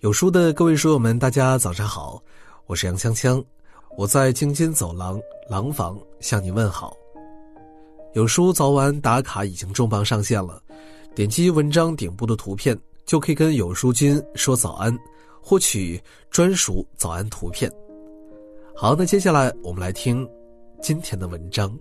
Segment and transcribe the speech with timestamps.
[0.00, 2.22] 有书的各位书友们，大家早上好，
[2.66, 3.42] 我是杨锵锵，
[3.96, 5.18] 我在京津走廊
[5.48, 6.94] 廊坊向你问好。
[8.12, 10.62] 有书早晚打卡已经重磅上线了，
[11.14, 14.96] 点击文章顶部的图片就可以跟有书君说早安，
[15.40, 15.98] 获取
[16.30, 17.72] 专属早安图片。
[18.74, 20.28] 好，那接下来我们来听
[20.82, 21.74] 今天的文章。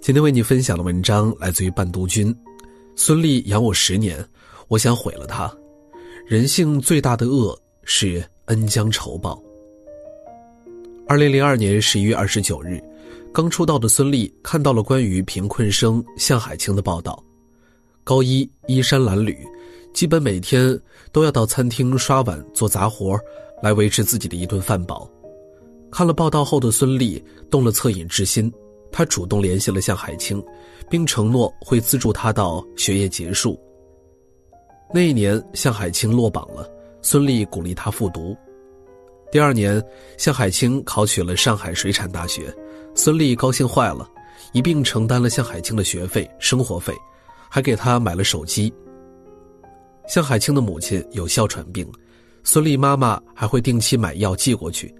[0.00, 2.34] 今天为你分享的文章来自于伴读君，
[2.94, 4.24] 孙俪养我十年，
[4.68, 5.52] 我想毁了他。
[6.32, 7.54] 人性最大的恶
[7.84, 9.38] 是恩将仇报。
[11.06, 12.82] 二零零二年十一月二十九日，
[13.34, 17.22] 刚出道的孙俪看到了关于贫困生向海清的报道。
[18.02, 19.36] 高一衣衫褴褛，
[19.92, 20.80] 基本每天
[21.12, 23.20] 都要到餐厅刷碗做杂活，
[23.62, 25.06] 来维持自己的一顿饭饱。
[25.90, 28.50] 看了报道后的孙俪动了恻隐之心，
[28.90, 30.42] 她主动联系了向海清，
[30.88, 33.60] 并承诺会资助他到学业结束。
[34.94, 38.36] 那一年，向海清落榜了，孙俪鼓励他复读。
[39.30, 39.82] 第二年，
[40.18, 42.54] 向海清考取了上海水产大学，
[42.94, 44.06] 孙俪高兴坏了，
[44.52, 46.92] 一并承担了向海清的学费、生活费，
[47.48, 48.70] 还给他买了手机。
[50.06, 51.90] 向海清的母亲有哮喘病，
[52.44, 54.94] 孙俪妈妈还会定期买药寄过去。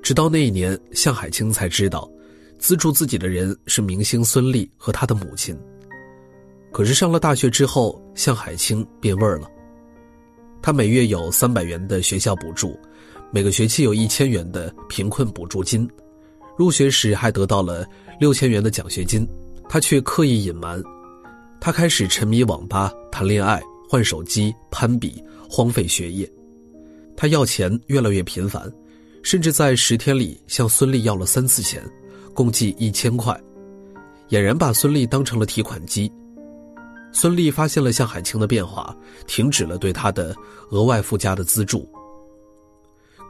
[0.00, 2.08] 直到那一年，向海清才知道，
[2.56, 5.58] 资助自己的人是明星孙俪和他的母亲。
[6.70, 9.48] 可是上了大学之后，向海清变味儿了。
[10.60, 12.78] 他每月有三百元的学校补助，
[13.30, 15.88] 每个学期有一千元的贫困补助金，
[16.56, 17.86] 入学时还得到了
[18.20, 19.26] 六千元的奖学金，
[19.68, 20.82] 他却刻意隐瞒。
[21.60, 26.30] 他开始沉迷网吧、谈恋爱、换手机、攀比，荒废学业。
[27.16, 28.70] 他要钱越来越频繁，
[29.22, 31.82] 甚至在十天里向孙俪要了三次钱，
[32.34, 33.36] 共计一千块，
[34.28, 36.10] 俨然把孙俪当成了提款机。
[37.12, 40.36] 孙俪发现了向海清的变化，停止了对他的
[40.70, 41.88] 额外附加的资助。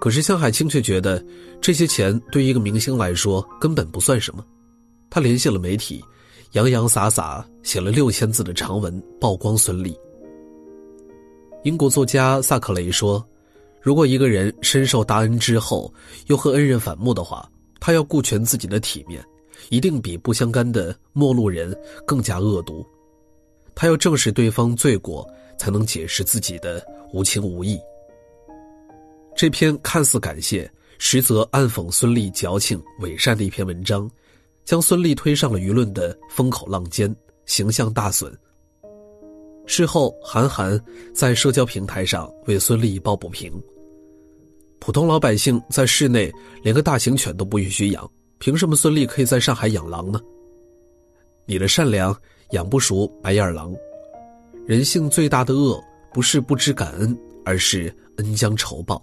[0.00, 1.24] 可是向海清却觉得
[1.60, 4.44] 这些钱对一个明星来说根本不算什么。
[5.10, 6.04] 他联系了媒体，
[6.52, 9.96] 洋洋洒洒写了六千字的长文曝光孙俪。
[11.64, 13.24] 英国作家萨克雷说
[13.82, 15.92] ：“如果一个人深受大恩之后
[16.26, 17.50] 又和恩人反目的话，
[17.80, 19.24] 他要顾全自己的体面，
[19.70, 22.86] 一定比不相干的陌路人更加恶毒。”
[23.80, 25.24] 他要正视对方罪过，
[25.56, 27.78] 才能解释自己的无情无义。
[29.36, 30.68] 这篇看似感谢，
[30.98, 34.10] 实则暗讽孙俪矫情伪善的一篇文章，
[34.64, 37.14] 将孙俪推上了舆论的风口浪尖，
[37.46, 38.36] 形象大损。
[39.64, 40.76] 事后，韩寒
[41.14, 43.62] 在社交平台上为孙俪抱不平：
[44.80, 46.32] 普通老百姓在室内
[46.64, 50.20] 连个大型犬都不允许养，凭什么孙俪可以在上海养狼呢？
[51.46, 52.12] 你的善良。
[52.52, 53.74] 养不熟白眼狼，
[54.66, 55.78] 人性最大的恶
[56.14, 59.02] 不是不知感恩，而是恩将仇报。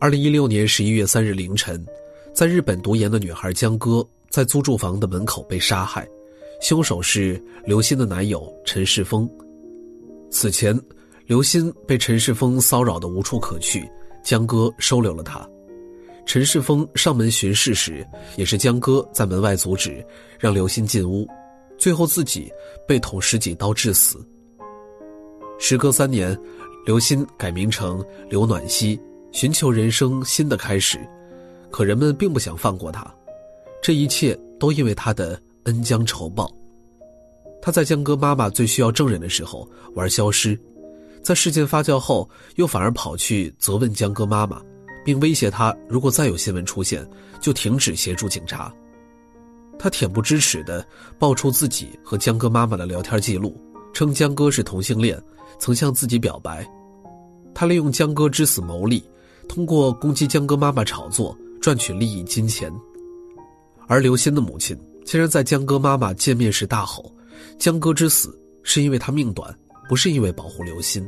[0.00, 1.84] 二零一六年十一月三日凌晨，
[2.32, 6.08] 在日本读研的女孩江歌在租住房的门口被杀害，
[6.62, 9.28] 凶手是刘鑫的男友陈世峰。
[10.30, 10.78] 此前，
[11.26, 13.86] 刘鑫被陈世峰骚扰的无处可去，
[14.22, 15.46] 江歌收留了他。
[16.24, 18.06] 陈世峰上门巡视时，
[18.36, 20.02] 也是江歌在门外阻止，
[20.38, 21.28] 让刘鑫进屋。
[21.84, 22.50] 最后自己
[22.88, 24.26] 被捅十几刀致死。
[25.58, 26.34] 时隔三年，
[26.86, 28.98] 刘鑫改名成刘暖曦，
[29.32, 30.98] 寻求人生新的开始，
[31.70, 33.14] 可人们并不想放过他，
[33.82, 36.50] 这一切都因为他的恩将仇报。
[37.60, 40.58] 他在江歌妈妈最需要证人的时候玩消失，
[41.22, 44.58] 在事件发酵后，又反而跑去责问江歌妈妈，
[45.04, 47.06] 并威胁他如果再有新闻出现，
[47.42, 48.74] 就停止协助警察。
[49.78, 50.84] 他恬不知耻地
[51.18, 53.54] 爆出自己和江歌妈妈的聊天记录，
[53.92, 55.20] 称江歌是同性恋，
[55.58, 56.66] 曾向自己表白。
[57.54, 59.04] 他利用江歌之死牟利，
[59.48, 62.72] 通过攻击江歌妈妈炒作赚取利益金钱。
[63.86, 67.12] 而刘鑫的母亲竟然在江歌妈妈见面时大吼
[67.58, 69.54] ：“江歌之死是因为他命短，
[69.88, 71.06] 不是因为保护刘鑫。”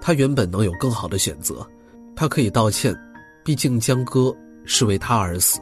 [0.00, 1.66] 他原本能有更好的选择，
[2.14, 2.94] 他可以道歉，
[3.42, 4.36] 毕竟江歌
[4.66, 5.58] 是为他而死。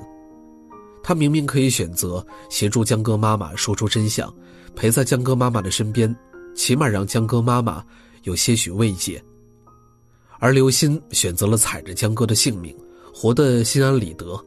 [1.02, 4.32] 他明明可以选择协助江歌妈妈说出真相，
[4.76, 6.14] 陪在江歌妈妈的身边，
[6.54, 7.84] 起码让江歌妈妈
[8.22, 9.22] 有些许慰藉。
[10.38, 12.76] 而刘鑫选择了踩着江歌的性命，
[13.12, 14.40] 活得心安理得。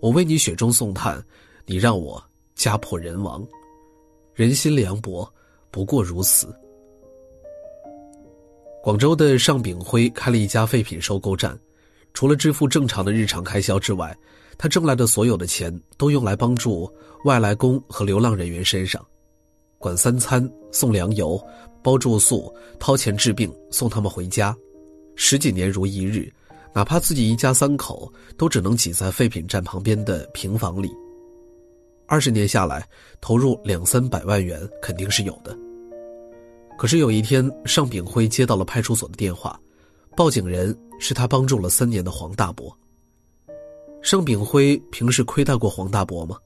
[0.00, 1.24] 我为你雪中送炭，
[1.64, 2.22] 你让我
[2.54, 3.42] 家破人亡，
[4.34, 5.26] 人心凉薄，
[5.70, 6.54] 不过如此。
[8.82, 11.58] 广州的尚炳辉开了一家废品收购站，
[12.12, 14.14] 除了支付正常的日常开销之外。
[14.58, 16.90] 他挣来的所有的钱都用来帮助
[17.24, 19.04] 外来工和流浪人员身上。
[19.78, 21.40] 管三餐、送粮油、
[21.82, 24.56] 包住宿、掏钱治病、送他们回家，
[25.16, 26.32] 十几年如一日，
[26.72, 30.90] 哪怕自己一家三口都只能挤在废品站旁边的平房里。
[32.06, 32.86] 二十年下来，
[33.20, 35.56] 投入两三百万元肯定是有的。
[36.78, 39.58] 可是有一天，尚炳辉接到了派出所的电话，
[40.16, 42.76] 报警人是他帮助了三年的黄大伯。
[44.02, 46.36] 尚炳辉平时亏待过黄大伯吗？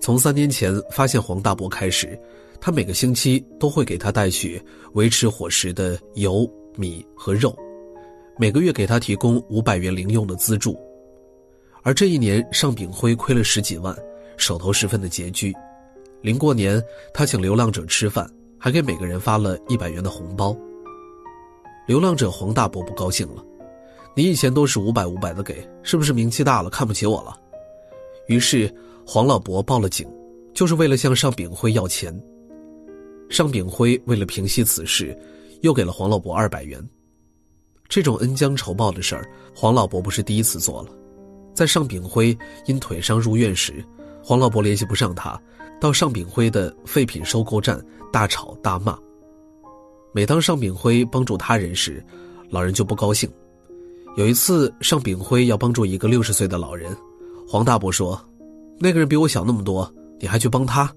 [0.00, 2.18] 从三年前发现黄大伯开始，
[2.60, 4.60] 他每个星期都会给他带去
[4.92, 7.56] 维持伙食的油、米和肉，
[8.36, 10.78] 每个月给他提供五百元零用的资助。
[11.82, 13.96] 而这一年，尚炳辉亏了十几万，
[14.36, 15.54] 手头十分的拮据。
[16.20, 16.82] 临过年，
[17.14, 18.28] 他请流浪者吃饭。
[18.58, 20.56] 还给每个人发了一百元的红包。
[21.86, 23.44] 流浪者黄大伯不高兴了
[24.16, 27.38] ：“你以前都是五百五百的给，是不是名气大了看不起我了？”
[28.28, 28.74] 于是
[29.06, 30.08] 黄老伯报了警，
[30.54, 32.18] 就是为了向尚炳辉要钱。
[33.28, 35.16] 尚炳辉为了平息此事，
[35.60, 36.82] 又给了黄老伯二百元。
[37.88, 40.88] 这种恩将仇报的事儿，黄老伯不是第一次做了。
[41.52, 43.84] 在尚炳辉因腿伤入院时，
[44.24, 45.38] 黄老伯联系不上他。
[45.78, 47.78] 到尚炳辉的废品收购站
[48.10, 48.98] 大吵大骂。
[50.14, 52.02] 每当尚炳辉帮助他人时，
[52.48, 53.30] 老人就不高兴。
[54.16, 56.96] 有一次，尚炳辉要帮助一个六十岁的老人，
[57.46, 58.18] 黄大伯说
[58.80, 60.90] ：“那个人比我小那么多，你还去帮他？”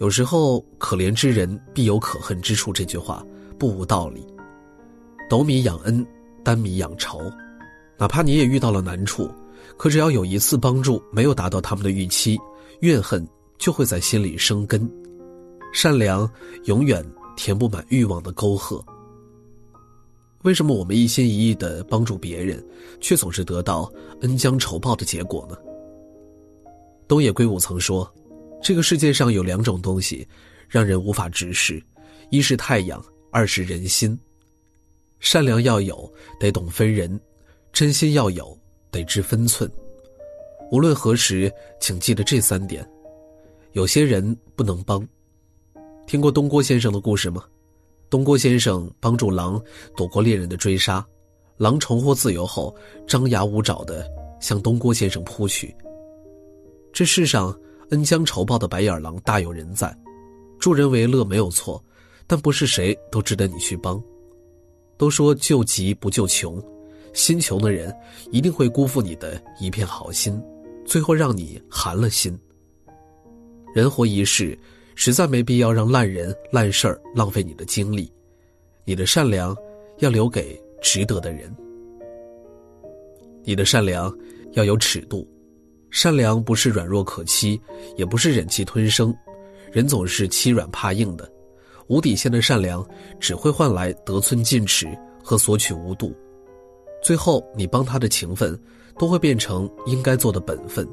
[0.00, 3.22] 有时候，“可怜之人必有可恨之处”这句话
[3.58, 4.26] 不无道理。
[5.28, 6.04] 斗米养恩，
[6.42, 7.20] 担米养仇。
[7.98, 9.30] 哪怕你也遇到了难处，
[9.76, 12.38] 可只要有一次帮助没有达到他们的预期。
[12.80, 13.26] 怨恨
[13.58, 14.90] 就会在心里生根，
[15.70, 16.30] 善良
[16.64, 17.04] 永远
[17.36, 18.82] 填不满欲望的沟壑。
[20.46, 22.64] 为什么我们一心一意的帮助别人，
[23.00, 25.56] 却总是得到恩将仇报的结果呢？
[27.08, 28.08] 东野圭吾曾说
[28.62, 30.24] ：“这个世界上有两种东西，
[30.68, 31.82] 让人无法直视，
[32.30, 34.16] 一是太阳，二是人心。
[35.18, 36.08] 善良要有，
[36.38, 37.18] 得懂分人；
[37.72, 38.56] 真心要有，
[38.92, 39.68] 得知分寸。”
[40.70, 42.88] 无论何时，请记得这三点：
[43.72, 45.04] 有些人不能帮。
[46.06, 47.42] 听过东郭先生的故事吗？
[48.16, 49.62] 东郭先生帮助狼
[49.94, 51.06] 躲过猎人的追杀，
[51.58, 52.74] 狼重获自由后，
[53.06, 54.10] 张牙舞爪的
[54.40, 55.76] 向东郭先生扑去。
[56.94, 57.54] 这世上
[57.90, 59.94] 恩将仇报的白眼狼大有人在，
[60.58, 61.84] 助人为乐没有错，
[62.26, 64.02] 但不是谁都值得你去帮。
[64.96, 66.58] 都说救急不救穷，
[67.12, 67.94] 心穷的人
[68.30, 70.42] 一定会辜负你的一片好心。
[70.86, 72.34] 最后让你寒了心。
[73.74, 74.58] 人活一世，
[74.96, 78.12] 实在没必要让烂人烂事儿浪费你的精力。
[78.84, 79.56] 你的善良
[79.98, 81.54] 要留给值得的人。
[83.44, 84.12] 你的善良
[84.54, 85.24] 要有尺度，
[85.90, 87.60] 善良不是软弱可欺，
[87.96, 89.14] 也不是忍气吞声。
[89.70, 91.30] 人总是欺软怕硬的，
[91.86, 92.84] 无底线的善良
[93.20, 94.88] 只会换来得寸进尺
[95.22, 96.12] 和索取无度。
[97.00, 98.58] 最后，你帮他的情分。
[98.98, 100.88] 都会变成应该做的本分。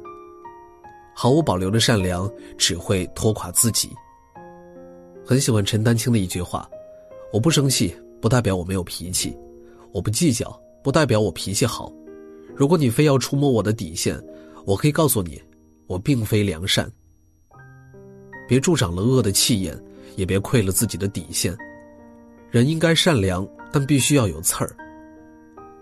[1.14, 3.90] 毫无保留的善良只会拖垮自己。
[5.24, 6.68] 很喜欢陈丹青的一句话
[7.32, 9.30] ：“我不生气，不代表我没有脾气；
[9.92, 11.90] 我不计较，不代表我脾气好。
[12.54, 14.22] 如果你非要触摸我的底线，
[14.66, 15.40] 我可以告诉你，
[15.86, 16.90] 我并非良善。
[18.46, 19.74] 别助长了恶的气焰，
[20.16, 21.56] 也别亏了自己的底线。
[22.50, 24.76] 人应该善良，但必须要有刺儿。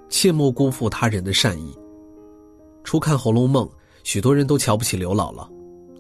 [0.09, 1.77] 切莫辜负他人的善意。”
[2.85, 3.67] 初看《红楼梦》，
[4.03, 5.49] 许多人都瞧不起刘姥姥，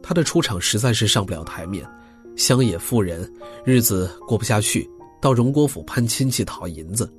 [0.02, 1.88] 她的出场实在是上不了台面。
[2.36, 3.30] 乡野妇人，
[3.64, 4.88] 日子过不下去，
[5.20, 7.12] 到荣国府攀亲戚讨银子。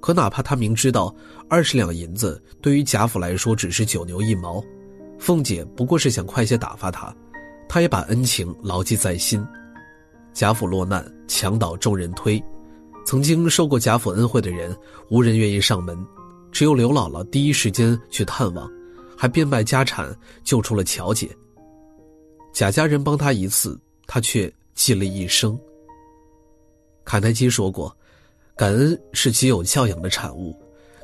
[0.00, 1.14] 可哪怕她明知道
[1.48, 4.62] 二十两银子对于贾府来说只是九牛一毛，
[5.18, 7.14] 凤姐不过是想快些打发她，
[7.68, 9.44] 她也把恩情牢记在心。
[10.32, 12.42] 贾府落难，墙倒众人推，
[13.04, 14.74] 曾经受过贾府恩惠的人，
[15.10, 15.98] 无人愿意上门。
[16.52, 18.70] 只有刘姥姥第一时间去探望，
[19.20, 21.28] 还变卖家产救出了乔姐。
[22.54, 25.60] 贾家人帮他一次，他却记了一生。
[27.04, 27.94] 卡耐基说过
[28.56, 30.58] ：“感恩是极有教养的产物，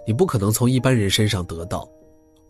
[0.07, 1.87] 你不可能从一般人身上得到。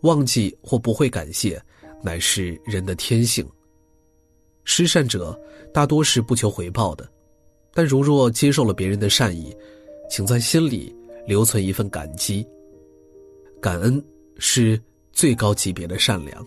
[0.03, 1.61] 忘记或不会感谢，
[2.01, 3.45] 乃是人的天性。
[4.63, 5.37] 施善者
[5.73, 7.05] 大多是不求回报的，
[7.73, 9.53] 但如若接受了别人的善意，
[10.09, 10.95] 请在心里
[11.27, 12.47] 留存一份感激。”
[13.59, 14.01] 感恩
[14.37, 14.81] 是
[15.17, 16.45] 最高级别的善良。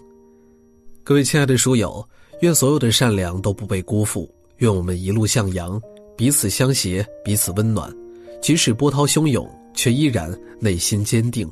[1.03, 2.09] 各位亲爱的书友，
[2.41, 5.83] 愿所有的善良都不被辜负，愿我们一路向阳，
[6.17, 7.93] 彼此相携，彼此温暖。
[8.41, 11.51] 即使波涛汹涌，却依然内心坚定。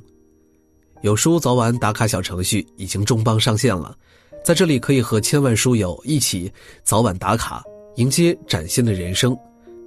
[1.03, 3.97] 有书早晚打卡小程序已经重磅上线了，
[4.45, 6.49] 在这里可以和千万书友一起
[6.85, 7.65] 早晚打卡，
[7.97, 9.37] 迎接崭新的人生。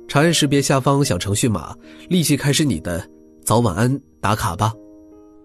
[0.05, 1.73] 长按识别下方小程序码，
[2.09, 3.09] 立即开始你的
[3.45, 4.73] 早晚安打卡吧。